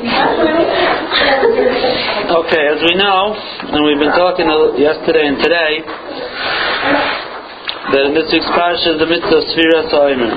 [0.00, 0.08] Okay,
[2.72, 4.48] as we know, and we've been talking
[4.80, 5.84] yesterday and today,
[7.92, 10.32] that in this week's parsha is the mitzvah of Sfiras Oimer.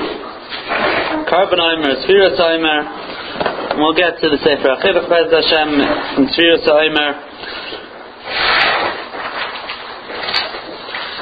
[1.31, 7.23] Korban Oimer, Sfiras Oimer, we'll get to the Sefer Achivach Bez Hashem and Sfiras Oimer.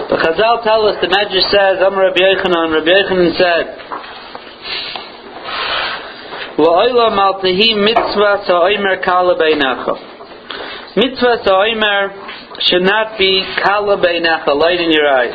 [0.09, 3.77] The Chazal tell us, the Medrash says, Amar Rabbi Yochanan, Rabbi Yochanan said,
[6.61, 9.97] Wa'olam al tehi mitzvah sa'omer kala beinacha.
[10.93, 12.13] Mitzvah Oimer
[12.69, 15.33] should not be kala beinecha, light in your eyes.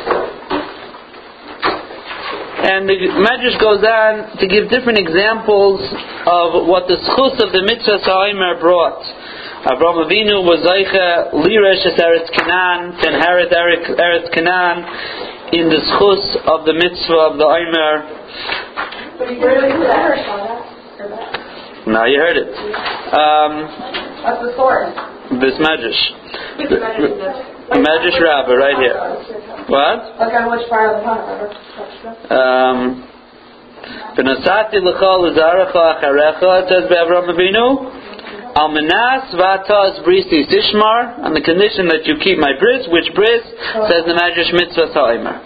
[2.63, 5.81] And the Medrash goes on to give different examples
[6.29, 9.03] of what the schus of the mitzvah Oimer brought.
[9.67, 14.85] Avraham Avinu was Zaycha Lirish as Eretz Canaan to inherit Eretz Canaan
[15.51, 19.17] in the schus of the mitzvah of the Oimer.
[19.19, 20.76] But he really said
[21.97, 22.45] Now you heard it.
[22.45, 23.65] Um,
[24.21, 24.93] That's the source.
[25.41, 25.97] This Medrash.
[26.61, 28.93] The Medrash Rabbah, right here.
[29.65, 30.05] What?
[30.21, 31.57] On which part of the Torah.
[32.29, 33.01] Um,
[34.13, 37.89] V'nasati l'chol l'zarecha acharecha, it says Avram Avinu,
[38.53, 43.41] al menas v'atas brisi tishmar, on the condition that you keep my bris, which bris,
[43.89, 45.41] says the Medrash mitzvah sa'imer.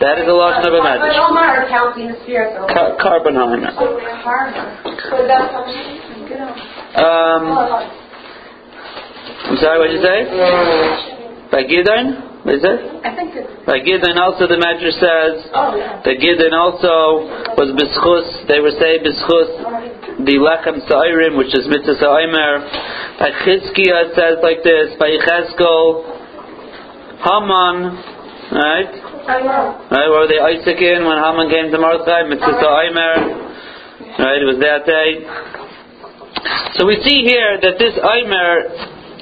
[0.00, 1.12] That is the lashon of a Medrash.
[1.20, 2.56] Omar are counting the spirits.
[2.72, 3.68] Ka- Korban Haimer.
[6.96, 7.44] Um,
[9.44, 10.18] I'm sorry, what did you say?
[11.52, 12.44] By Gidon?
[12.46, 12.80] What is it?
[13.04, 13.44] I think it's.
[13.68, 16.00] By Gidon also the Medrash says Oh, yeah.
[16.00, 17.28] that Gidon also
[17.60, 22.64] was bischus, they were saying bischus, the lechem sa'irim, which is mitzvah sa'imer.
[23.20, 26.08] By Chizkiah says like this, by Yechezkel,
[27.20, 27.76] Haman,
[28.56, 29.09] right?
[29.26, 33.12] Right, where were they Isaac in when Haman came to Mordechai, mitzvah sa'imer,
[34.16, 35.10] right, it was that day.
[36.80, 38.52] So we see here that this Aimer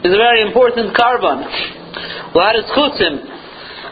[0.07, 1.43] is a very important korban.
[1.43, 3.39] A lot of chutzim.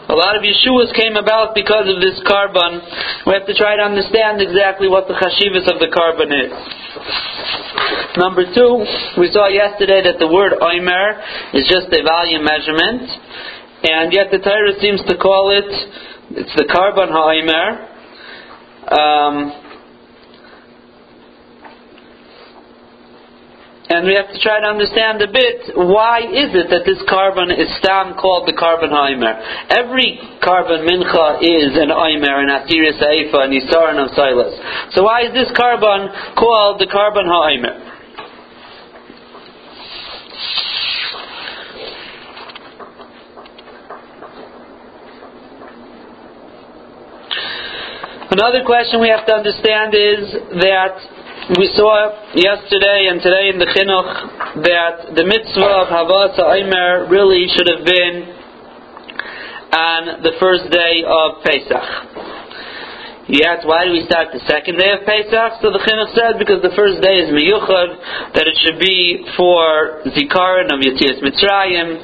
[0.07, 2.79] A lot of Yeshuas came about because of this korban.
[3.27, 6.55] We have to try to understand exactly what the chashivas of the korban is.
[8.15, 8.87] Number two,
[9.19, 11.19] we saw yesterday that the word Oimer
[11.53, 13.03] is just a volume measurement,
[13.83, 15.69] and yet the Torah seems to call it,
[16.31, 17.87] it's the korban Ha'oimer.
[18.87, 19.67] Um,
[23.89, 27.53] and we have to try to understand a bit why is it that this korban
[27.53, 29.39] is stam called the korban Aimer.
[29.71, 34.53] Every korban mincha is an Aimer, an Asirius Aifa, an Isar, and Silas.
[34.91, 37.96] So why is this korban called the korban Aimer?
[48.27, 50.99] Another question we have to understand is that
[51.55, 57.47] we saw yesterday and today in the chinuch that the mitzvah of Havas Aimer really
[57.47, 58.15] should have been
[59.71, 61.87] on the first day of Pesach.
[63.31, 65.63] Yet, why do we start the second day of Pesach?
[65.63, 70.03] So the chinuch said because the first day is miyuchad, that it should be for
[70.03, 71.95] zikaron of Yetzias Mitzrayim,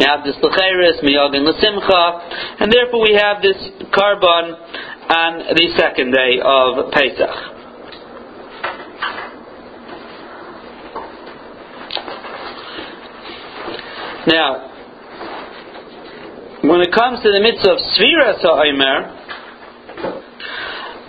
[0.00, 3.60] Me'abdis L'cheres, Miyagin L'simcha, and therefore we have this
[3.92, 4.56] korban
[5.10, 7.34] on the second day of Pesach.
[14.30, 14.70] Now,
[16.62, 18.96] when it comes to the mitzvah of Svira Sa'omer,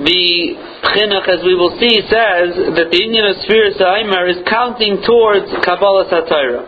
[0.01, 5.03] the chinuch, as we will see, says that the union of Svira Sa'omer is counting
[5.05, 6.65] towards Kabbalah Satira.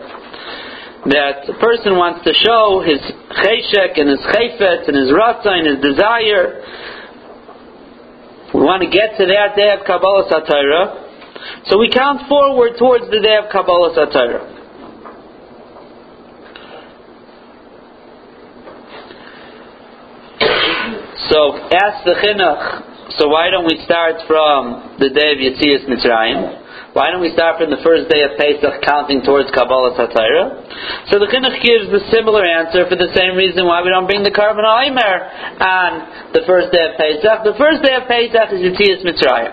[1.10, 3.02] That a person wants to show his
[3.42, 6.62] cheshek and his chayfet and his ratzah and his desire.
[8.64, 11.68] We want to get to that day of Kabbalah Satira.
[11.68, 14.40] So we count forward towards the day of Kabbalah Satira.
[21.28, 23.20] So ask the chinuch.
[23.20, 26.63] So why don't we start from the day of Yetzias Mitzrayim?
[26.94, 30.62] Why don't we start from the first day of Pesach, counting towards Kabbalah Satira?
[31.10, 34.22] So the chinuch gives the similar answer for the same reason why we don't bring
[34.22, 35.90] the korban on
[36.30, 37.42] the first day of Pesach.
[37.42, 39.50] The first day of Pesach is Yetzias Mitzrayim.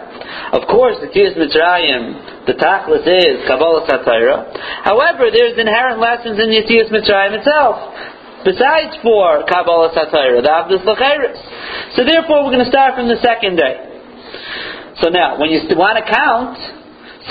[0.54, 4.54] Of course, Yetzias Mitzrayim, the tachlis is Kabbalah Satira.
[4.86, 11.42] However, there's inherent lessons in Yetzias Mitzrayim itself besides for Kabbalah Satira, the Abdus Lacheris.
[11.98, 13.82] So therefore, we're going to start from the second day.
[15.02, 16.81] So now, when you want to count,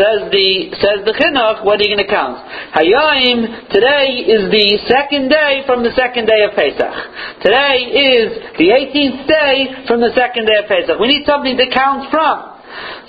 [0.01, 2.41] says the says the chinuch, what are you going to count?
[2.73, 6.97] Hayayim today is the second day from the second day of Pesach.
[7.45, 9.55] Today is the 18th day
[9.85, 10.97] from the second day of Pesach.
[10.97, 12.57] We need something to count from.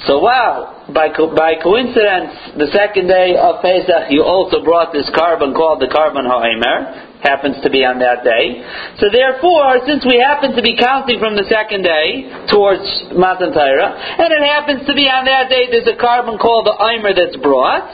[0.06, 5.08] So wow, by, co- by coincidence, the second day of Pesach, you also brought this
[5.16, 8.62] korban called the korban ha'emer, happens to be on that day.
[8.98, 12.84] So therefore, since we happen to be counting from the second day towards
[13.14, 16.76] Matan Torah, and it happens to be on that day there's a korban called the
[16.82, 17.86] Eimer that's brought,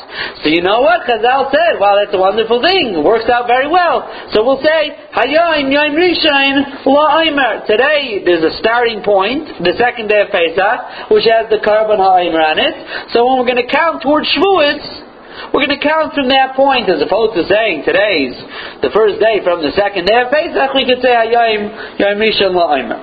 [0.44, 1.04] so you know what?
[1.04, 2.96] Chazal said, wow, that's a wonderful thing.
[2.96, 4.08] It works out very well.
[4.32, 7.68] So we'll say, Hayom Yom Rishon La Eimer.
[7.68, 12.40] Today there's a starting point, the second day of Pesach, which has the korban Ha'eimer
[12.40, 12.76] on it.
[13.12, 15.07] So when we're going to count towards Shavuot,
[15.54, 18.34] we're going to count from that point as opposed to saying today's
[18.82, 20.74] the first day from the second day of Pesach.
[20.74, 23.00] We could say Hayom Yom Rishon La'omer.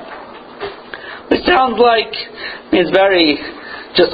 [1.30, 2.12] Which sounds like
[2.74, 3.38] it's very
[3.94, 4.12] just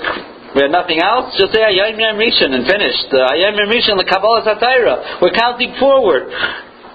[0.54, 1.32] we have nothing else.
[1.38, 3.08] Just say Hayom Yom Rishon and finished.
[3.08, 5.22] Hayom Yom Rishon the Kabbalah Satira.
[5.22, 6.28] We're counting forward.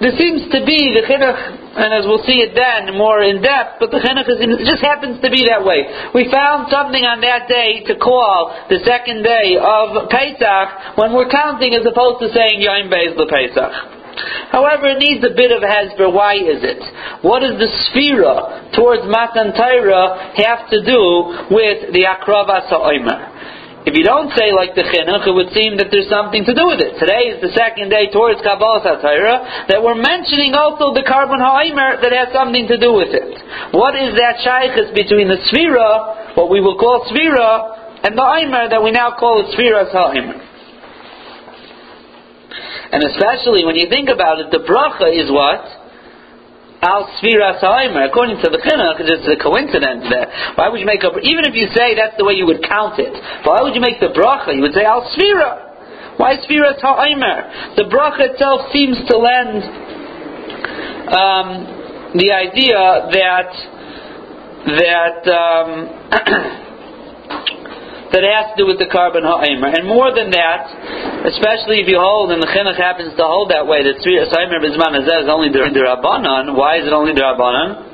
[0.01, 3.83] There seems to be the chinuch, and as we'll see it then more in depth,
[3.83, 5.83] but the chinuch is, it just happens to be that way.
[6.15, 11.27] We found something on that day to call the second day of Pesach when we're
[11.27, 13.73] counting as opposed to saying Yom Beis Pesach.
[14.55, 16.07] However, it needs a bit of hesber.
[16.07, 16.79] Why is it?
[17.21, 21.01] What does the sphera towards Matan Torah have to do
[21.51, 23.35] with the Akravas HaOmer?
[23.85, 26.65] If you don't say like the chinuch, it would seem that there's something to do
[26.73, 26.97] with it.
[26.97, 32.01] Today is the second day towards Kabbalah Satira that we're mentioning also the korban ha'aimer
[32.01, 33.37] that has something to do with it.
[33.77, 38.73] What is that shaykhis between the sphira, what we will call sphira, and the aimer
[38.73, 40.41] that we now call sphira's ha'aimer?
[42.89, 45.61] And especially when you think about it, the bracha is what?
[46.85, 50.29] Al Sfira Saimer, according to the Chinuch, it's a coincidence there.
[50.53, 53.01] Why would you make a, even if you say that's the way you would count
[53.01, 53.09] it,
[53.41, 54.53] why would you make the bracha?
[54.53, 56.21] You would say Al Sfira.
[56.21, 57.75] Why Sfira Saimer?
[57.75, 59.65] The bracha itself seems to lend
[61.09, 61.47] um,
[62.13, 63.49] the idea that
[64.65, 65.89] that um,
[68.15, 69.75] that has to do with the korban ha'emer.
[69.75, 70.63] And more than that,
[71.27, 74.95] especially if you hold, and the chinuch happens to hold that way, that Saimer Bizman
[75.03, 76.55] is only the Rabbanon.
[76.55, 77.91] Why is it only the Rabbanon?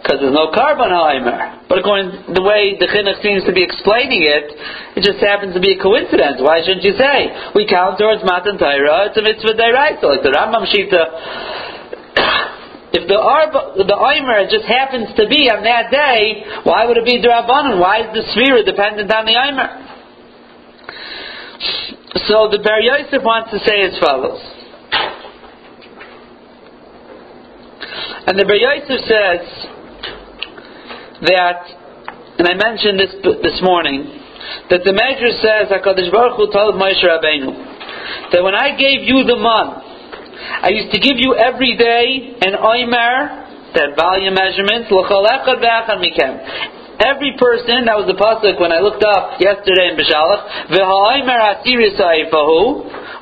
[0.00, 1.68] Because there's no korban ha'emer.
[1.68, 4.48] But according to the way the chinuch seems to be explaining it,
[4.96, 6.40] it just happens to be a coincidence.
[6.40, 7.52] Why shouldn't you say?
[7.52, 11.04] We count towards Matan Torah, it's a mitzvah deraisa, like the Rambam Shita.
[12.92, 17.06] If the arba, the Aimer just happens to be on that day, why would it
[17.08, 17.80] be Drabanan?
[17.80, 19.68] Why is the Sphira dependent on the Omer?
[22.28, 24.40] So the Ber Yosef wants to say as follows.
[28.28, 29.40] And the Ber Yosef says
[31.32, 31.64] that,
[32.38, 34.20] and I mentioned this this morning,
[34.68, 39.24] that the Medrash says, HaKadosh Baruch Hu told Moshe Rabbeinu, that when I gave you
[39.24, 39.91] the man,
[40.62, 44.86] I used to give you every day an oimer, that volume measurement,
[47.02, 50.70] Every person, that was the pasuk when I looked up yesterday in Beshalach,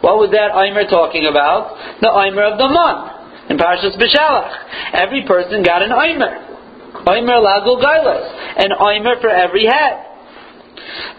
[0.00, 1.76] what was that oimer talking about?
[2.00, 4.52] The oimer of the month in Parshas Beshalach.
[4.94, 7.04] Every person got an oimer.
[7.06, 8.26] Oimer lagul gailas.
[8.58, 10.09] An oimer for every head.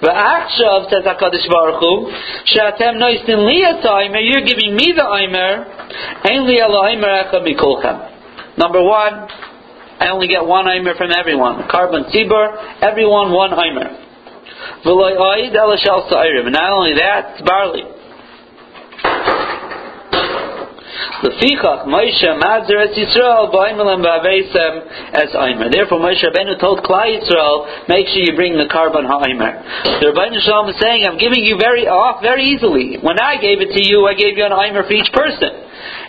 [0.02, 2.12] V'achshav says Hakadosh Baruch Hu,
[2.46, 5.66] she'atem noisin li Aimer, you're giving me the Aimer,
[6.26, 8.58] ein li ala Aimer echa mikolchem.
[8.58, 9.28] Number one,
[10.00, 11.68] I only get one Aimer from everyone.
[11.70, 13.98] Korban tzibur, everyone one Aimer.
[14.84, 16.08] V'loi oid ela shel.
[16.10, 18.01] And not only that, it's barley.
[21.24, 24.74] Lefichach Moshe Madzer Es Yisrael Ba'imilam Ba'aveisem
[25.14, 25.70] Es Aimer.
[25.70, 30.00] Therefore Moshe Rabbeinu told Klai Yisrael, make sure you bring the korban ha'aimer.
[30.02, 32.98] The Rabbeinu Shalom is saying, I'm giving you very off very easily.
[33.02, 35.50] When I gave it to you, I gave you an aimer for each person.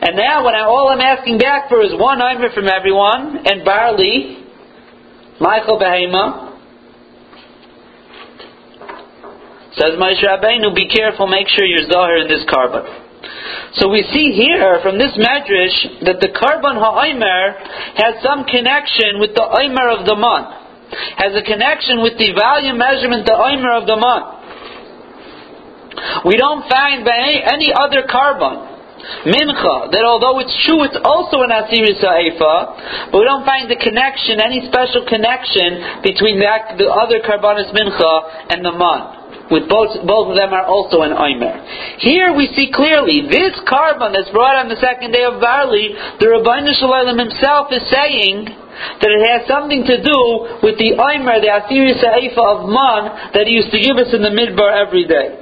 [0.02, 3.64] And now when I, all I'm asking back for is one aimer from everyone, and
[3.64, 4.44] barley,
[5.40, 6.52] Michael Behema,
[9.74, 13.01] says Moshe Rabbeinu, be careful, make sure you're Zahir in this korban.
[13.80, 17.56] So we see here from this medrash that the korban ha'aimer
[17.96, 20.52] has some connection with the aimer of the month,
[21.16, 24.28] has a connection with the volume measurement, the aimer of the month.
[26.28, 28.76] We don't find by any, any other korban
[29.24, 33.80] mincha, that although it's true it's also an Asiris Ha'efa, but we don't find the
[33.80, 39.98] connection, any special connection between that, the other Karbanis mincha and the man with both
[40.06, 41.54] both of them are also an Omer.
[41.98, 46.28] Here we see clearly this korban that's brought on the second day of barley, the
[46.30, 50.20] Rabbi Shalom himself is saying that it has something to do
[50.62, 54.22] with the Omer, the Asiri Sa'ifa of Man that he used to give us in
[54.22, 55.36] the Midbar every day.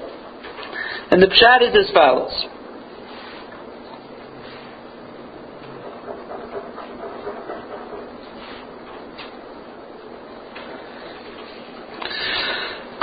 [1.11, 2.35] And the Pshat is as follows.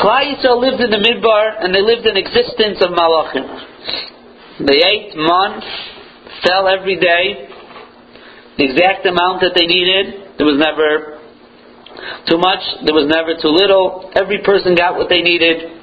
[0.08, 3.44] Klal Yisrael lived in the Midbar and they lived in existence of Malachim.
[4.64, 5.60] They ate man,
[6.48, 7.52] fell every day,
[8.56, 10.32] the exact amount that they needed.
[10.40, 11.20] There was never
[12.24, 14.08] too much, there was never too little.
[14.16, 15.76] Every person got what they needed.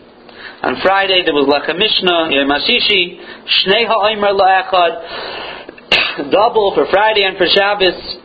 [0.65, 7.37] On Friday there was Lechem Mishnah, Yom Hashishi, Shnei Ha'omer La'echad, double for Friday and
[7.37, 8.24] for Shabbos.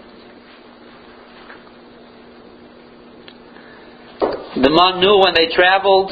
[4.60, 6.12] The man knew when they traveled.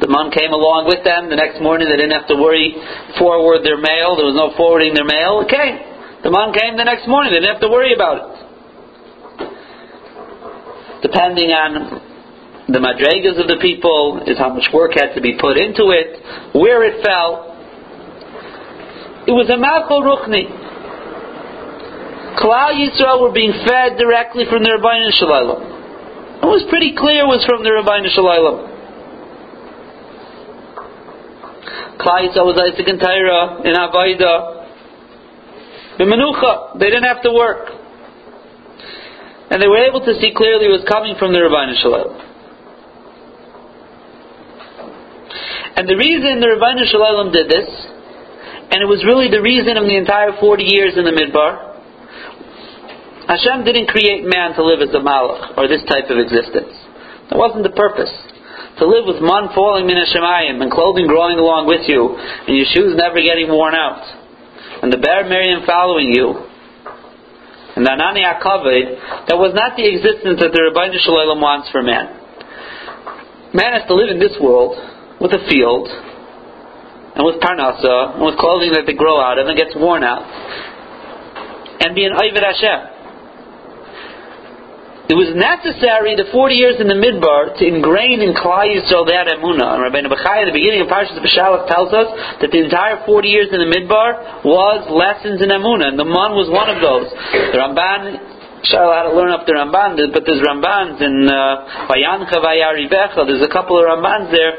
[0.00, 1.28] The man came along with them.
[1.28, 2.72] The next morning they didn't have to worry
[3.20, 4.16] forward their mail.
[4.16, 5.44] There was no forwarding their mail.
[5.44, 5.78] Okay.
[6.24, 7.36] The man came the next morning.
[7.36, 8.32] They didn't have to worry about it.
[11.04, 12.00] Depending on
[12.72, 16.22] the madregas of the people, is how much work had to be put into it,
[16.54, 17.52] where it fell.
[19.26, 20.46] It was a Malchol Ruchni.
[22.38, 25.71] Klal Yisrael were being fed directly from the Rabbeinu Shalom.
[26.42, 28.66] It was pretty clear was from the Rabbeinu Shalom.
[32.02, 34.66] Klal Yisrael was Isaac and Tyra in Avaida.
[36.02, 37.70] In Menucha, they didn't have to work.
[39.54, 42.10] And they were able to see clearly it was coming from the Rabbeinu Shalom.
[45.78, 49.84] And the reason the Rabbeinu Shalom did this, and it was really the reason of
[49.84, 51.71] the entire 40 years in the Midbar,
[53.28, 56.74] Hashem didn't create man to live as a malach, or this type of existence.
[57.30, 58.10] That wasn't the purpose.
[58.80, 62.66] To live with man falling min Hashemayim, and clothing growing along with you, and your
[62.72, 64.02] shoes never getting worn out,
[64.82, 66.50] and the bear Miriam following you,
[67.76, 71.80] and the Anani Akaved, that was not the existence that the Rabbi Shalom wants for
[71.80, 72.20] man.
[73.54, 74.76] Man has to live in this world
[75.20, 79.56] with a field, and with parnasa, and with clothing that they grow out of and
[79.56, 80.24] gets worn out,
[81.80, 82.91] and be an Oived Hashem.
[85.10, 89.26] It was necessary the 40 years in the Midbar to ingrain in Klal Yisrael that
[89.34, 89.74] emunah.
[89.74, 92.06] And Rabbeinu Bechai at the beginning of Parshas Beshalach tells us
[92.38, 96.38] that the entire 40 years in the Midbar was lessons in emunah, and the man
[96.38, 97.10] was one of those.
[97.10, 102.38] The Ramban Shal had to learn up the Ramban, but there's Rambans in uh, Vayancha
[102.38, 103.26] Vayarivecha.
[103.26, 104.54] There's a couple of Rambans there.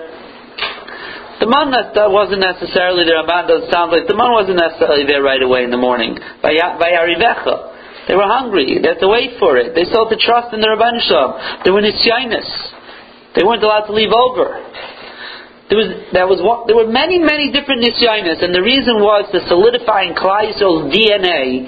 [1.39, 5.07] The man that, that wasn't necessarily the Ramban doesn't sound like the man wasn't necessarily
[5.07, 6.19] there right away in the morning.
[6.43, 7.72] Vayarivecha.
[8.07, 8.79] They were hungry.
[8.81, 9.75] They had to wait for it.
[9.75, 11.63] They still had to trust in the Rabban Shalom.
[11.63, 12.49] They were nisyanis.
[13.35, 14.59] They weren't allowed to leave over.
[15.69, 19.25] There was, there was one, there were many, many different nisyanis, and the reason was
[19.31, 21.65] to solidify in DNA,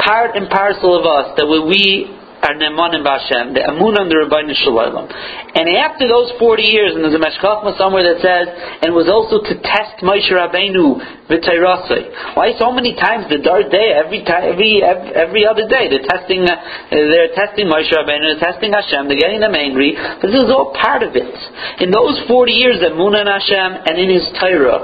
[0.00, 2.08] part and parcel of us, that we
[2.40, 5.04] are Nemanim Bashem, the Amun on the Rabbeinu Shalom.
[5.52, 8.48] And after those 40 years, and there's a Meshech Chochma somewhere that says,
[8.80, 12.34] and was also to test Moshe Rabbeinu v'Tayrasai.
[12.36, 16.48] Why so many times the dark day, every time, every, every, other day, they're testing,
[16.48, 16.56] uh,
[16.88, 20.72] they're testing Moshe Rabbeinu, they're testing Hashem, they're getting them angry, but this is all
[20.72, 21.36] part of it.
[21.84, 24.80] In those 40 years, that Amun on Hashem and in His Torah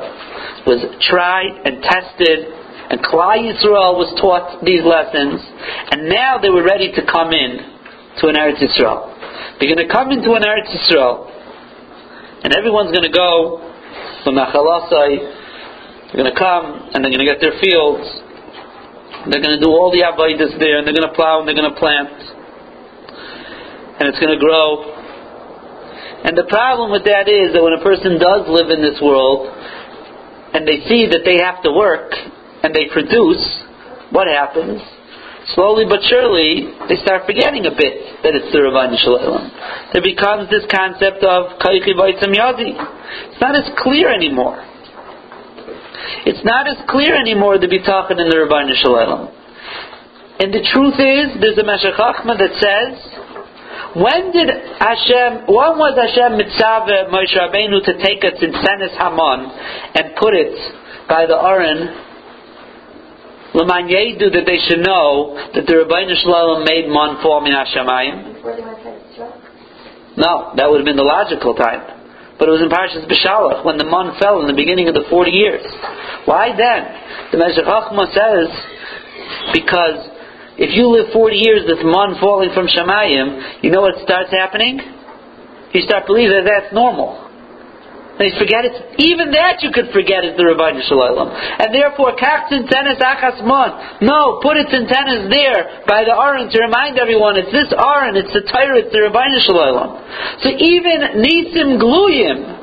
[0.68, 5.42] was tried and tested and Klal Yisrael was taught these lessons,
[5.90, 7.58] and now they were ready to come in
[8.22, 9.12] to an Eretz Yisrael.
[9.58, 11.26] They're going to come into an Eretz Yisrael,
[12.44, 13.58] and everyone's going to go
[14.22, 16.14] from Nachalasai.
[16.14, 18.06] They're going to come, and they're going to get their fields.
[19.26, 21.58] They're going to do all the avodas there, and they're going to plow, and they're
[21.58, 22.14] going to plant.
[23.98, 24.94] And it's going to grow.
[26.22, 29.50] And the problem with that is that when a person does live in this world,
[30.54, 32.14] and they see that they have to work,
[32.66, 33.38] and they produce,
[34.10, 34.82] what happens?
[35.54, 39.46] Slowly but surely, they start forgetting a bit that it's the Rabban Shalom.
[39.94, 42.74] There becomes this concept of Kaichi Baitzam Yadi.
[42.74, 44.58] It's not as clear anymore.
[46.26, 49.30] It's not as clear anymore to be talking in the Rabban Shalom.
[50.42, 52.98] And the truth is, there's a Meshech that says,
[53.94, 54.50] when did
[54.82, 59.40] Hashem, when was Hashem mitzvah Moshe Rabbeinu to take a tzintzenes Haman
[59.94, 60.52] and put it
[61.08, 62.05] by the Aron
[63.56, 68.44] L'man yedu that they should know that the Rabbeinu Shalom made man fall min Hashemayim.
[70.16, 71.96] No, that would have been the logical time.
[72.38, 75.08] But it was in Parshas Beshalach when the man fell in the beginning of the
[75.08, 75.64] 40 years.
[76.28, 76.84] Why then?
[77.32, 77.64] The Meshech
[78.12, 78.48] says,
[79.56, 80.04] because
[80.60, 84.80] if you live 40 years with man falling from Shemayim, you know what starts happening?
[85.72, 87.25] You start believing that that's normal.
[88.16, 88.96] And forget it.
[88.96, 91.28] Even that you could forget is the Rabbi Shalom.
[91.28, 94.00] And therefore, kach tennis achas mon.
[94.00, 98.32] No, put its antennas there by the Aron to remind everyone it's this Aron, it's
[98.32, 100.00] the Torah, it's the Rabbi Shalom.
[100.40, 102.56] So even nisim gluyim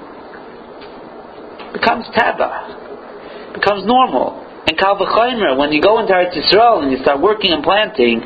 [1.77, 4.41] becomes tava, becomes normal.
[4.65, 8.25] And kal when you go into Eretz Yisrael and you start working and planting,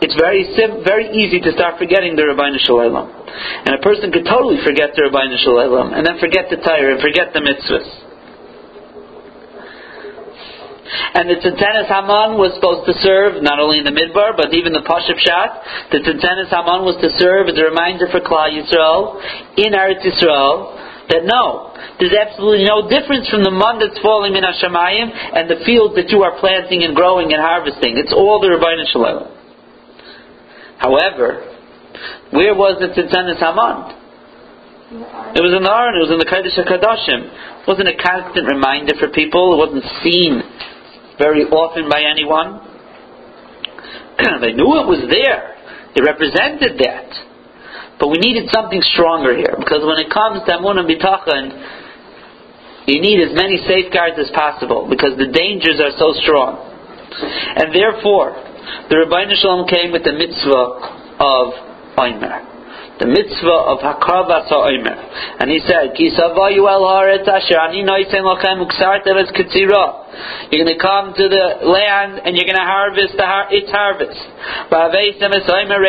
[0.00, 2.94] it's very sim- very easy to start forgetting the Rabbeinu Shalom.
[2.96, 7.02] And a person could totally forget the Rabbeinu Shalom and then forget the Torah and
[7.02, 8.06] forget the mitzvahs.
[10.86, 14.70] And the Tzintenes Haman was supposed to serve not only in the Midbar, but even
[14.70, 15.50] the Pashup Shat.
[15.90, 19.18] The Tzintenes Haman was to serve as a reminder for Klal Yisrael
[19.58, 20.78] in Eretz Yisrael
[21.10, 25.62] that no, there's absolutely no difference from the man that's falling in Hashemayim and the
[25.62, 27.98] fields that you are planting and growing and harvesting.
[27.98, 29.35] It's all the Rabbeinu Shalom.
[30.78, 31.42] However,
[32.30, 33.96] where was the Tzintenes Haman?
[35.34, 37.20] It was in the Aron, it was in the Kodesh HaKadoshim.
[37.62, 40.38] It wasn't a constant reminder for people, it wasn't seen
[41.18, 42.62] very often by anyone.
[44.44, 45.58] they knew it was there.
[45.96, 47.08] It represented that.
[47.98, 51.56] But we needed something stronger here, because when it comes to Amun and Bitachon,
[52.86, 56.60] you need as many safeguards as possible, because the dangers are so strong.
[57.56, 58.36] And therefore,
[58.90, 60.66] the Rabbi Shalom came with the mitzvah
[61.20, 61.54] of
[61.98, 62.42] Omer.
[62.98, 64.96] The mitzvah of Hakravas Omer.
[65.38, 66.16] And he said, el
[66.96, 69.30] ani noisen es.
[70.50, 74.20] You're going to come to the land and you're going to harvest har- its harvest.
[74.72, 75.80] Es Omer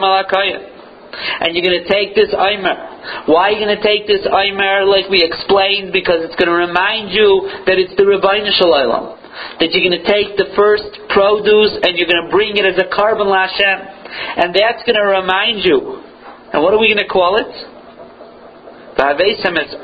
[0.00, 0.74] alakayim
[1.14, 3.26] and you're going to take this Aimer.
[3.26, 5.92] Why are you going to take this Aimer like we explained?
[5.92, 9.23] Because it's going to remind you that it's the Rabbeinu Shalom.
[9.58, 12.78] That you're going to take the first produce and you're going to bring it as
[12.78, 13.78] a korban lashem.
[14.38, 16.02] And that's going to remind you.
[16.54, 17.50] And what are we going to call it?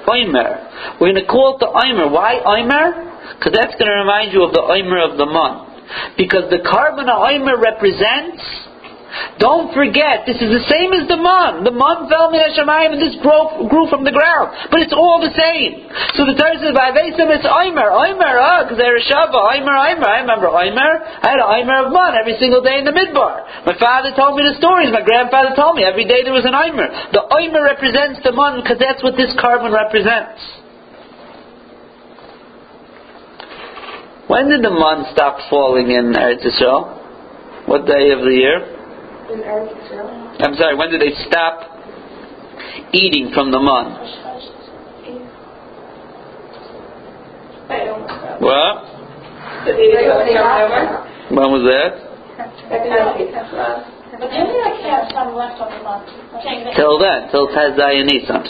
[0.06, 0.96] Aimer.
[1.00, 2.06] We're going to call it the Aimer.
[2.08, 3.10] Why Aimer?
[3.36, 5.82] Because that's going to remind you of the Aimer of the month.
[6.16, 8.69] Because the korban Aimer represents
[9.42, 11.66] don't forget, this is the same as the man.
[11.66, 14.54] The man fell min Hashemayim and this grew, grew from the ground.
[14.70, 15.90] But it's all the same.
[16.14, 17.90] So the Torah says, Va'avesim, it's Omer.
[17.90, 19.34] Omer, ah, because they're a Shava.
[19.34, 20.06] Omer, Omer.
[20.06, 20.92] I remember Omer.
[21.02, 23.66] I had an Omer of man every single day in the Midbar.
[23.66, 24.94] My father told me the stories.
[24.94, 26.86] My grandfather told me every day there was an Omer.
[27.10, 30.38] The Omer represents the man because that's what this korban represents.
[34.30, 37.66] When did the man stop falling in Eretz Yisrael?
[37.66, 38.79] What day of the year?
[39.30, 40.42] In Eretz Yisrael.
[40.42, 41.78] I'm sorry, when did they stop
[42.92, 43.94] eating from the man?
[48.40, 48.90] What?
[51.30, 52.10] When was that?
[54.10, 56.10] But maybe I can't have some left on the month.
[56.74, 58.42] Till then, till Tazai and Nisan.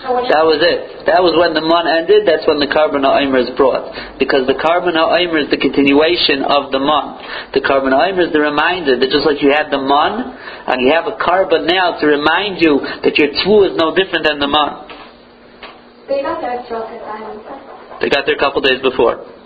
[0.00, 1.04] That was it.
[1.04, 2.24] That was when the man ended.
[2.24, 6.72] That's when the korban Aimer is brought, because the korban Aimer is the continuation of
[6.72, 7.20] the man.
[7.52, 10.12] The korban Aimer is the reminder that just like you had the man,
[10.72, 14.24] and you have a korban now to remind you that your tzvu is no different
[14.24, 14.88] than the man.
[16.08, 17.44] They got their stroke at Diamond.
[18.00, 19.39] They got there a couple days before.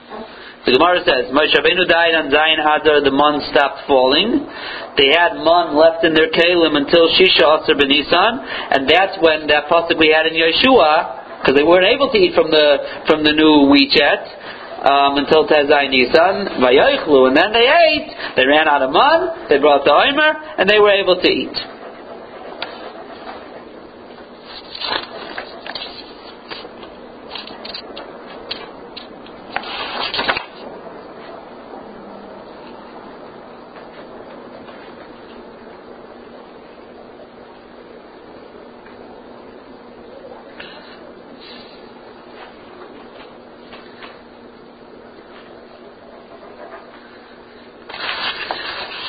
[0.64, 4.48] The Gemara says, Moshe Rabbeinu died on Zayin Adar, the man stopped falling.
[4.96, 8.40] They had man left in their kalim until Shisha Asr ben Nisan,
[8.72, 12.32] and that's when that pasuk we had in Yeshua, because they weren't able to eat
[12.32, 14.24] from the from the new wheat yet,
[14.88, 19.60] um, until Tezai Nisan, Vayoichlu, and then they ate, they ran out of man, they
[19.60, 21.52] brought the Omer, and they were able to eat.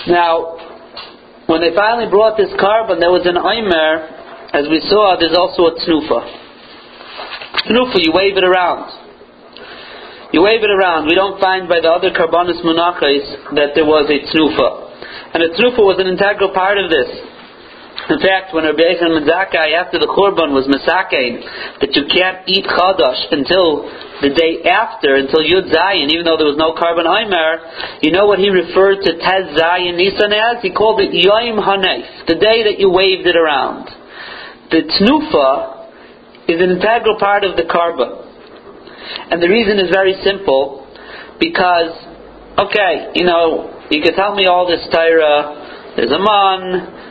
[0.07, 0.57] Now,
[1.47, 3.93] when they finally brought this korban, there was an Omer,
[4.53, 6.21] as we saw, there's also a Tnufa.
[7.69, 8.93] Tnufa, you wave it around.
[10.33, 11.07] You wave it around.
[11.07, 15.33] We don't find by the other Karbonis Munachais that there was a Tnufa.
[15.33, 17.09] And a Tnufa was an integral part of this.
[18.05, 21.41] In fact, when Rabbi Yochanan ben Zakai, after the Korban, was Masakein,
[21.81, 23.89] that you can't eat Chadash until
[24.21, 27.65] the day after, until Yud Zayin, even though there was no korban Aimer,
[28.05, 30.61] you know what he referred to Tez Zayin Nisan as?
[30.61, 33.89] He called it Yoim Hanef, the day that you waved it around.
[34.69, 35.89] The Tnufa
[36.45, 38.21] is an integral part of the Korban.
[39.33, 40.85] And the reason is very simple,
[41.41, 41.89] because,
[42.69, 47.04] okay, you know, you could tell me all this Torah, there's a man,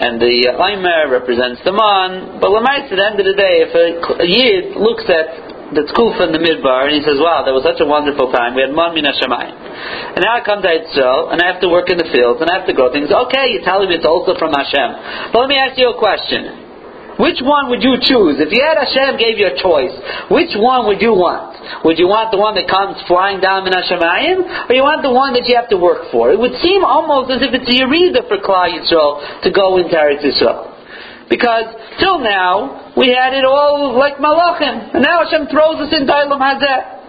[0.00, 2.40] and the Aimer represents the man.
[2.40, 3.86] But Lamais, at the end of the day, if a,
[4.24, 7.62] a Yid looks at the Tkufa in the Midbar and he says, wow, that was
[7.62, 9.54] such a wonderful time, we had Man Min Hashemayim.
[10.16, 12.48] And now I come to Israel and I have to work in the fields and
[12.48, 13.12] I have to grow things.
[13.12, 15.30] Okay, you're telling me it's also from Hashem.
[15.36, 16.69] But let me ask you a question.
[17.20, 18.40] Which one would you choose?
[18.40, 19.92] If you had Hashem gave you a choice,
[20.32, 21.60] which one would you want?
[21.84, 25.12] Would you want the one that comes flying down in Hashemayim, or you want the
[25.12, 26.32] one that you have to work for?
[26.32, 29.92] It would seem almost as if it's a Yerida for Klal Yisrael to go into
[29.92, 30.70] Eretz Yisrael.
[31.28, 31.68] Because
[32.00, 36.40] till now, we had it all like Malachim, and now Hashem throws us into Ilam
[36.42, 36.99] Hazeh.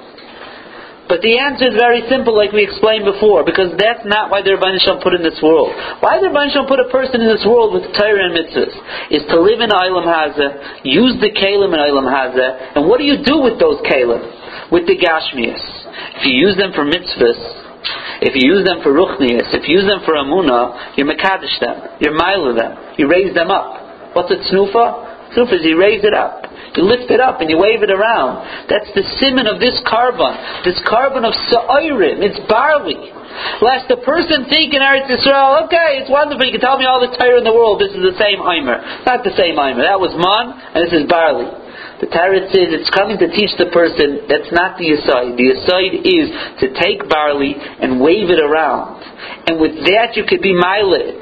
[1.11, 4.55] But the answer is very simple, like we explained before, because that's not why the
[4.55, 5.75] Rabban Shalom put in this world.
[5.99, 8.71] Why the Rabban Shalom put a person in this world with Torah and mitzvahs
[9.11, 13.03] is to live in Ilam Hazeh, use the Kalim in Ilam Hazeh, and what do
[13.03, 14.23] you do with those Kalim?
[14.71, 15.59] With the Gashmias.
[16.15, 17.39] If you use them for mitzvahs,
[18.23, 21.99] if you use them for ruchnias, if you use them for amuna, you makadosh them,
[21.99, 24.15] you mile them, you raise them up.
[24.15, 25.10] What's a tnufa?
[25.35, 26.45] Tnufa is you raise it up.
[26.75, 28.67] You lift it up and you wave it around.
[28.71, 30.63] That's the simon of this korban.
[30.63, 32.23] This korban of sa'irim.
[32.23, 33.11] It's barley.
[33.63, 36.99] Lest the person think in Eretz Yisrael, okay, it's wonderful, you can tell me all
[36.99, 39.05] the Torah in the world, this is the same Eimer.
[39.07, 39.87] Not the same Eimer.
[39.87, 41.47] That was man, and this is barley.
[42.01, 45.37] The Torah says it's coming to teach the person that's not the aside.
[45.37, 46.25] The aside is
[46.61, 49.01] to take barley and wave it around.
[49.45, 51.21] And with that you could be milet.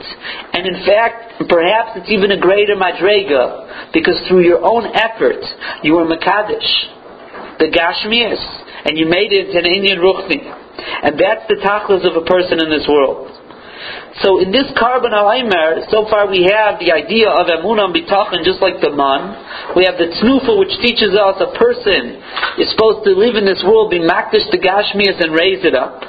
[0.55, 5.43] And in fact, perhaps it's even a greater madrega, because through your own effort,
[5.83, 6.71] you were Makadish,
[7.59, 8.39] the Gashmias,
[8.87, 10.43] and you made it an Indian Ruchni.
[11.03, 13.38] And that's the tachlis of a person in this world.
[14.21, 15.31] So in this korban al
[15.89, 19.31] so far we have the idea of emunah bitachon, just like the man.
[19.75, 22.19] We have the tnufa, which teaches us a person
[22.59, 26.03] is supposed to live in this world, be makdish to gashmias and raise it up.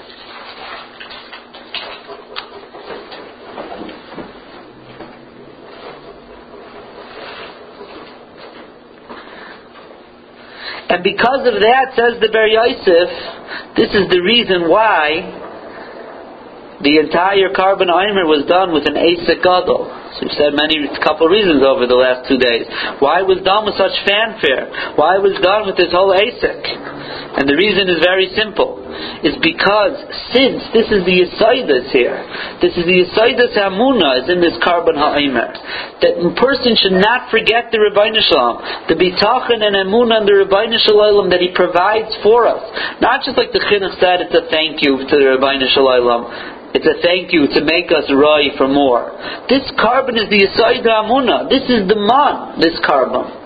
[10.90, 15.39] And because of that, says the Ber Yosef, this is the reason why
[16.80, 19.84] the entire korban Eimer was done with an Asik Gadol.
[20.16, 22.64] So we've said many, couple reasons over the last two days.
[23.04, 24.96] Why was done with such fanfare?
[24.96, 26.64] Why was done with this whole Asik?
[27.36, 28.80] And the reason is very simple.
[29.20, 29.96] Is because
[30.34, 32.16] since this is the Yisaidas here,
[32.64, 35.52] this is the Yisaidas Hamuna is in this korban Ha'imer,
[36.00, 40.42] that a person should not forget the Rabbi Shalom, the Bitachan and Hamuna and the
[40.42, 42.60] Rabbi Shalom that he provides for us.
[43.00, 46.86] Not just like the Chinuch said, it's a thank you to the Rabbi Shalom it's
[46.86, 49.10] a thank you to make us rai for more.
[49.50, 51.50] This korban is the Yisayid Amuna.
[51.50, 53.40] This is the man, this korban.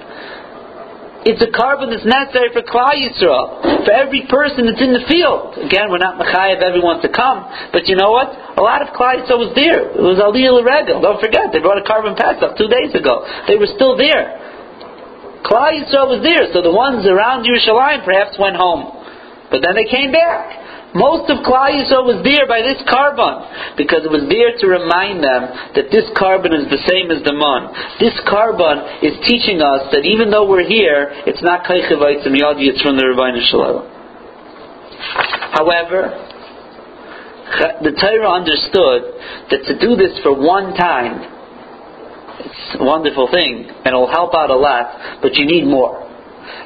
[1.25, 5.57] It's a korban that's necessary for Klal Yisrael, for every person that's in the field.
[5.57, 8.29] Again, we're not Machayev everyone to come, but you know what?
[8.29, 9.89] A lot of Klal Yisrael was there.
[9.89, 11.01] It was Aliyah Regel.
[11.01, 13.25] Don't forget, they brought a korban pass up two days ago.
[13.49, 14.37] They were still there.
[15.49, 18.93] Klal Yisrael was there, so the ones around Yerushalayim perhaps went home.
[19.49, 20.64] But then they came back.
[20.95, 25.27] Most of Klal Yisrael was there by this korban because it was there to remind
[25.27, 27.67] them that this korban is the same as the man.
[27.99, 32.71] This korban is teaching us that even though we're here, it's not kaichevaitz and yadi,
[32.71, 33.91] it's from the Rabbi Shalom.
[35.51, 36.15] However,
[37.83, 39.19] the Torah understood
[39.51, 41.27] that to do this for one time,
[42.39, 46.07] it's a wonderful thing and it'll help out a lot, but you need more.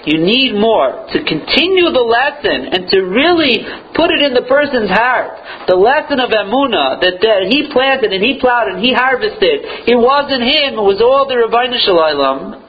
[0.06, 3.66] You need more to continue the lesson and to really
[3.98, 5.34] put it in the person's heart.
[5.66, 9.90] The lesson of Emunah that, that he planted and he plowed and he harvested.
[9.90, 12.68] It wasn't him, it was all the Rabbi Shalom.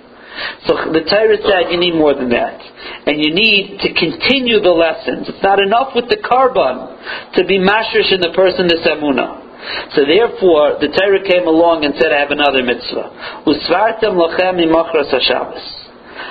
[0.66, 2.58] So the Torah said you need more than that.
[3.06, 5.28] And you need to continue the lessons.
[5.28, 9.50] It's not enough with the korban to be mashrish in the person this emunah.
[9.96, 13.44] So therefore, the Torah came along and said, I have another mitzvah.
[13.46, 15.89] Usvartem lochem imachras HaShabbos.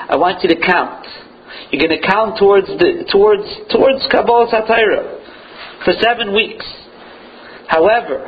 [0.08, 1.06] I want you to count.
[1.70, 6.64] You're going to count towards the towards towards Kabbalah Satira for seven weeks.
[7.68, 8.24] However,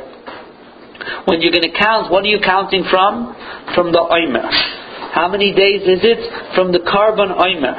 [1.25, 3.35] when you're going to count, what are you counting from?
[3.73, 4.49] From the Omer.
[5.13, 6.55] How many days is it?
[6.55, 7.75] From the korban Omer.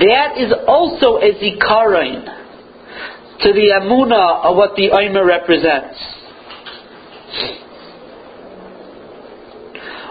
[0.00, 2.24] That is also a zikaron
[3.40, 5.98] to the amuna of what the Omer represents.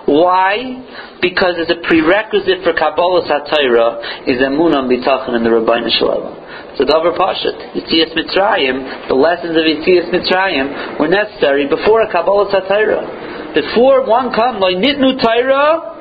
[0.08, 1.20] Why?
[1.20, 6.32] Because as a prerequisite for Kabbalah Satira is Emunah Bitachon and the Rabbeinu Shalom.
[6.80, 12.48] So Davar Pashat, Yitzias Mitzrayim, the lessons of Yitzias Mitzrayim were necessary before a Kabbalah
[12.56, 13.04] Satira.
[13.52, 16.00] Before one come, like Nitnu Taira,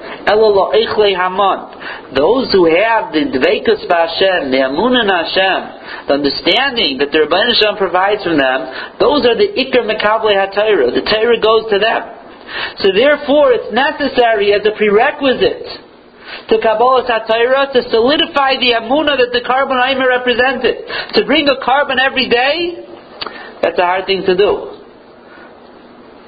[1.18, 2.14] Haman.
[2.14, 7.76] Those who have the Dveikus Hashem, the Amunah Hashem, the understanding that the Rabbeinu Shalom
[7.76, 8.70] provides from them,
[9.02, 10.94] those are the Ikar Mekable HaTaira.
[10.94, 12.25] The Taira goes to them.
[12.78, 15.86] So therefore, it's necessary as a prerequisite
[16.50, 20.86] to Kabbalah Satira to solidify the Amunah that the korban Aimer represented.
[21.14, 22.86] To bring a korban every day,
[23.62, 24.76] that's a hard thing to do.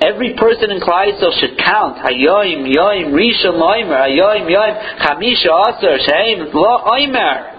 [0.00, 1.98] Every person in Klal Yisrael should count.
[1.98, 7.57] Hayoim, yoim, rishon, loimer, hayoim, yoim, chamisha, aser, sheim, lo, oimer.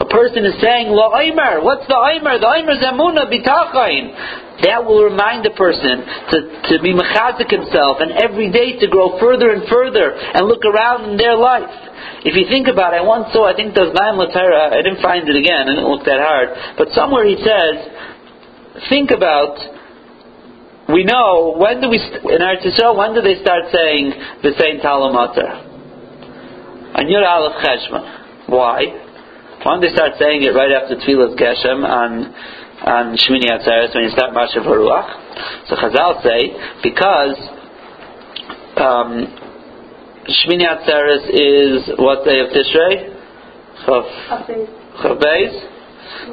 [0.00, 1.62] A person is saying, lo, oimer.
[1.62, 2.38] What's the oimer?
[2.40, 4.14] The oimer is emuna, bitachon.
[4.62, 6.36] That will remind the person to,
[6.70, 11.10] to be mechazik himself and every day to grow further and further and look around
[11.10, 11.70] in their life.
[12.26, 14.98] If you think about it, I once saw, I think those Naim Latara, I didn't
[14.98, 19.58] find it again, I didn't look that hard, but somewhere he says, think about
[20.88, 24.12] we know when do we in our Yisrael when do they start saying
[24.42, 25.68] the same Talamater?
[26.96, 28.48] On Yud Aleph Cheshvan.
[28.48, 29.07] Why?
[29.62, 32.30] Why don't they start saying it right after Tfilas Geshem on
[32.78, 35.66] on Shmini Atzeres when you start Mashav Haruach?
[35.66, 37.34] So Chazal say because
[38.78, 39.26] um,
[40.30, 43.18] Shmini Atzeres is what day of Tishrei?
[43.82, 44.06] Chav
[45.02, 45.18] Chav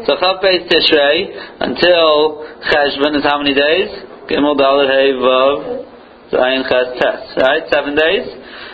[0.05, 3.89] So Chav Beis Tishrei until Cheshvan is how many days?
[4.29, 5.85] Gimel Dalet Hey Vav
[6.31, 7.41] Zayin Ches Tes.
[7.41, 8.27] Right, seven days,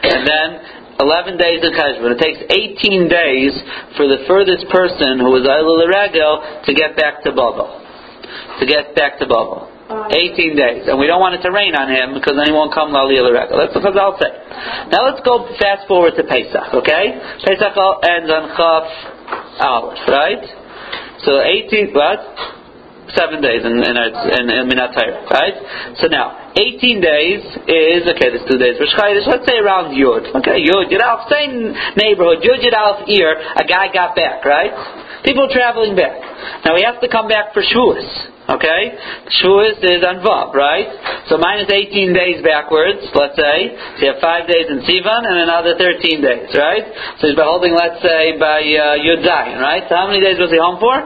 [0.03, 2.13] and then eleven days in Cheshvan.
[2.13, 3.51] It takes eighteen days
[3.97, 7.67] for the furthest person who is Ayla Regel to get back to Baba,
[8.61, 9.67] to get back to Baba.
[9.91, 10.87] 18 days.
[10.87, 13.19] And we don't want it to rain on him because then he won't come Lali
[13.19, 13.59] Regel.
[13.59, 14.31] That's what I'll say.
[14.87, 17.19] Now let's go fast forward to Pesach, okay?
[17.43, 17.75] Pesach
[18.07, 18.87] ends on Chaf
[19.59, 20.43] Aleph, right?
[21.27, 22.23] So 18, what?
[23.15, 24.95] Seven days in in, in, in Minat
[25.31, 25.55] right?
[25.99, 30.35] So now, 18 days is, okay, there's two days let's say around Yud.
[30.41, 34.71] Okay, Yud, Yud Alf, same neighborhood, Yud Yud Alf ear, a guy got back, right?
[35.23, 36.17] People traveling back.
[36.65, 38.31] Now he has to come back for Shavuos.
[38.49, 38.81] Okay?
[39.39, 40.89] Shavuos is on Vav, right?
[41.29, 43.71] So minus 18 days backwards, let's say.
[43.95, 46.85] So you have 5 days in Sivan and another 13 days, right?
[47.21, 49.85] So he's been holding, let's say, by uh, Yud Zayin, right?
[49.87, 50.99] So how many days was he home for?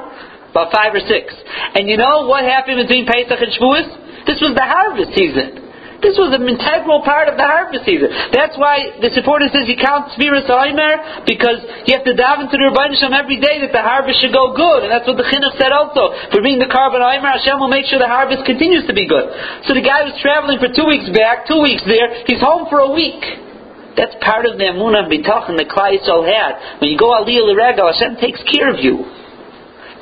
[0.55, 1.35] About five or six.
[1.75, 4.23] And you know what happened between Pesach and Shavuos?
[4.23, 5.65] This was the harvest season.
[5.99, 8.07] This was an integral part of the harvest season.
[8.31, 12.55] That's why the supporter says you count Sfiras Aimer because you have to dive into
[12.55, 14.87] the Shem every day that the harvest should go good.
[14.87, 16.15] And that's what the Chinuch said also.
[16.31, 19.27] For being the korban Aimer, Hashem will make sure the harvest continues to be good.
[19.67, 22.79] So the guy was traveling for two weeks back, two weeks there, he's home for
[22.79, 23.19] a week.
[23.99, 26.79] That's part of the Amunah and Bitachon that Klal Yisrael had.
[26.83, 29.24] When you go Aliyah L'Regal, Hashem takes care of you.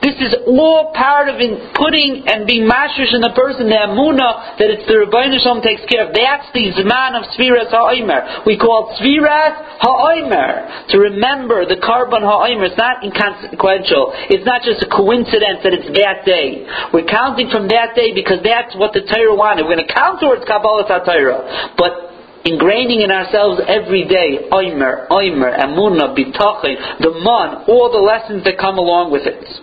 [0.04, 4.60] This is all part of in putting and being mashish in the person, the amuna,
[4.60, 6.12] that it's the Rabbeinu Shalom takes care of.
[6.12, 8.44] That's the Zman of Sviras HaOimer.
[8.44, 10.92] We call it Sviras HaOimer.
[10.92, 12.68] To remember the korban HaOimer.
[12.68, 14.12] It's not inconsequential.
[14.28, 16.68] It's not just a coincidence that it's that day.
[16.92, 19.64] We're counting from that day because that's what the Torah wanted.
[19.64, 21.80] We're going to count towards Kabbalah Torah.
[21.80, 22.12] But
[22.44, 28.60] ingraining in ourselves every day, Oimer, Oimer, Amunah, Bitachin, the Man, all the lessons that
[28.60, 29.63] come along with it.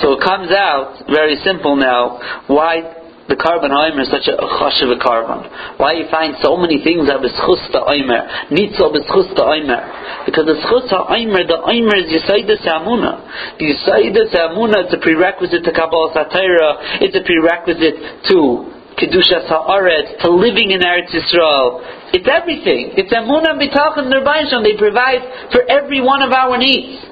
[0.00, 4.88] So it comes out very simple now why the korban oimer is such a chashiv
[5.04, 5.44] korban.
[5.76, 10.24] Why you find so many things that b'schus the oimer, nitzo b'schus the oimer.
[10.24, 13.20] Because the schus oimer, the oimer is yisaidus amuna.
[13.60, 17.04] The yisaidus amuna is a prerequisite to Kabbalah Satira.
[17.04, 21.84] It's a prerequisite to Kedusha Haaretz, to living in Eretz Yisrael.
[22.16, 22.96] It's everything.
[22.96, 24.64] It's B'tachon Nerbaishon.
[24.64, 27.04] They provide for every one of our needs.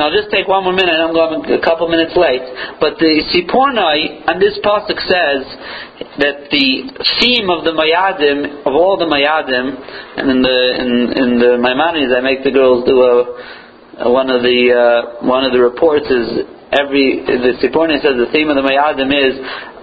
[0.00, 0.96] Now, I'll just take one more minute.
[0.96, 2.40] I'm going a couple minutes late.
[2.80, 5.44] But the Sipornai on this pasuk says
[6.16, 6.88] that the
[7.20, 9.76] theme of the Mayadim, of all the Mayadim,
[10.16, 13.12] and in the in, in the Maimonides, I make the girls do a,
[14.00, 18.32] a one of the uh, one of the reports is every the Sipornai says the
[18.32, 19.36] theme of the Mayadim is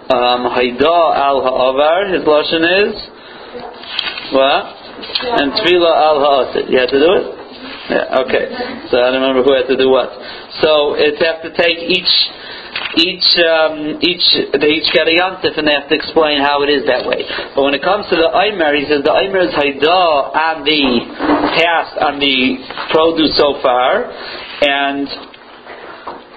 [0.09, 2.09] um, Haida al Ha'avar.
[2.09, 2.97] His lashon is
[4.33, 4.65] what?
[5.45, 6.73] And Tefillah al Ha'asid.
[6.73, 7.36] You have to do it.
[7.87, 8.51] Yeah, okay.
[8.91, 10.11] So I don't remember who had to do what.
[10.59, 12.13] So it's have to take each
[12.99, 14.27] each um, each
[14.59, 17.23] they each get a yontif and they have to explain how it is that way.
[17.55, 20.83] But when it comes to the Aimer, he says the Aimer is haida on the
[21.55, 22.59] past on the
[22.91, 24.11] produce so far,
[24.67, 25.07] and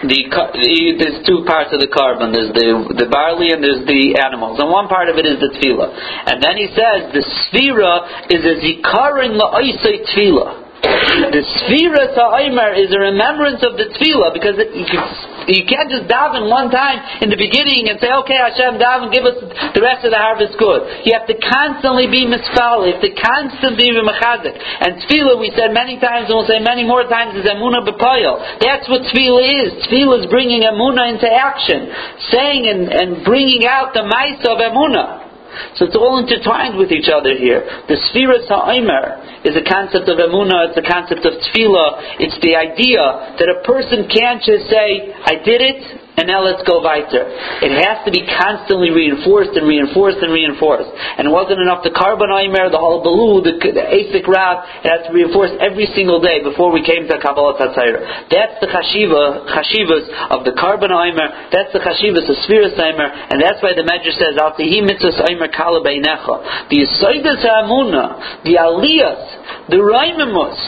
[0.06, 2.30] the, the, there's two parts of the korban.
[2.30, 5.50] There's the the barley and there's the animals, and one part of it is the
[5.50, 5.90] tefillah.
[6.30, 12.88] And then he says the sphira is a zikarin la'isay tefillah the Sfira Ta'imar is
[12.88, 15.04] a remembrance of the Tefillah because it, you, can,
[15.52, 19.28] you can't just daven one time in the beginning and say, okay, Hashem, daven, give
[19.28, 19.36] us
[19.76, 21.04] the rest of the harvest good.
[21.04, 24.56] You have to constantly be misfal, you have to constantly be mechazik.
[24.56, 28.64] And Tefillah, we said many times, and we'll say many more times, is Emunah B'Payel.
[28.64, 29.68] That's what Tefillah is.
[29.84, 31.92] Tefillah is bringing Emunah into action,
[32.32, 35.29] saying and, and bringing out the mice of Emunah.
[35.76, 37.62] So it's all intertwined with each other here.
[37.88, 42.54] The Sfiras Ha'omer is a concept of Emunah, it's a concept of Tefillah, it's the
[42.54, 45.80] idea that a person can't just say, I did it,
[46.18, 47.22] and now let's go weiter.
[47.62, 50.90] It has to be constantly reinforced and reinforced and reinforced.
[50.90, 55.06] And it wasn't enough the korban Aimer, the whole the, the Asik Rav, it has
[55.06, 58.28] to be reinforced every single day before we came to Kabbalah Tatzayra.
[58.28, 63.40] That's the chashiva, chashivas of the korban Aimer, that's the chashivas of Sfiras Aimer, and
[63.40, 66.68] that's why the Medrash says, Al Tehi Mitzvahs Aimer Kala Beinecha.
[66.68, 70.58] The Yisoidas Ha'amuna, the Aliyas, the Raimamus,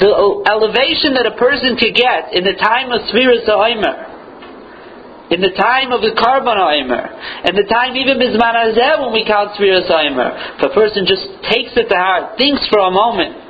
[0.00, 0.10] the
[0.46, 4.17] elevation that a person could get in the time of Sfiras Aimer
[5.30, 7.04] in the time of the Korban Aimer,
[7.44, 10.56] and the time even Azeh when we count Sfiras Aimer.
[10.56, 13.48] If a person just takes it to heart, thinks for a moment,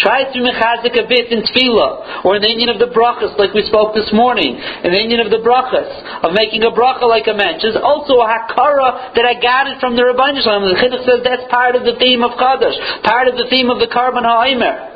[0.00, 3.52] tries to mechazik a bit in tefillah, or in the inyan of the brachas, like
[3.52, 5.90] we spoke this morning, in the inyan of the brachas,
[6.24, 9.76] of making a bracha like a mensch, is also a hakara that I got it
[9.80, 10.64] from the Rabbi Shalom.
[10.64, 13.84] The Chinuch says that's part of the theme of Kaddish, part of the theme of
[13.84, 14.91] the Korban Ha'aimer.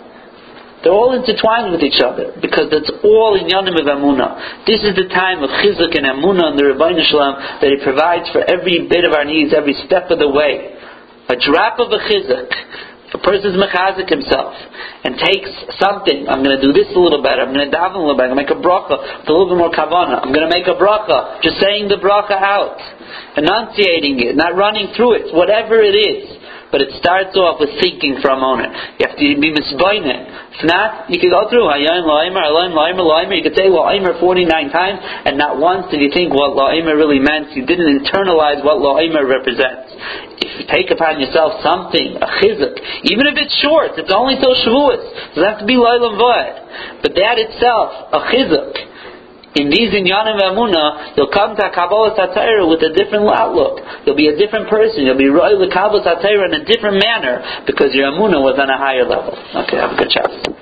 [0.85, 4.67] They're all intertwined with each other because that's all in Yanim of Amunah.
[4.69, 8.29] This is the time of Chizuk and Amunah and the Rabbi Shalom that He provides
[8.31, 10.77] for every bit of our needs, every step of the way.
[11.33, 12.51] A drop of a Chizuk.
[13.15, 14.53] A person's mechazik himself
[15.07, 17.95] and takes something, I'm going to do this a little better, I'm going to daven
[17.95, 20.21] a little better, I'm going to make a bracha with a little bit more kavana,
[20.21, 22.77] I'm going to make a bracha, just saying the bracha out,
[23.39, 26.37] enunciating it, not running through it, whatever it is
[26.71, 28.75] but it starts off with thinking for a moment.
[28.99, 30.16] You have to be misboinet.
[30.57, 33.37] If not, you could go through Hayyim La'imer, Hayyim La'imer, La'imer.
[33.37, 37.19] You could say La'imer 49 times, and not once did you think what La'imer really
[37.19, 37.53] meant.
[37.53, 39.93] You didn't internalize what La'imer represents.
[40.41, 42.73] If you take upon yourself something, a chizuk,
[43.05, 45.01] even if it's short, it's only till Shavuot.
[45.01, 47.03] It doesn't have to be La'ilam Vod.
[47.03, 48.96] But that itself, a chizuk,
[49.57, 53.81] in these inyanim emuna, you'll come to Kabbalas HaTorah with a different outlook.
[54.05, 55.05] You'll be a different person.
[55.05, 58.77] You'll be royal Kabbalas HaTorah in a different manner because your emuna was on a
[58.77, 59.33] higher level.
[59.65, 60.56] Okay, have a good chance.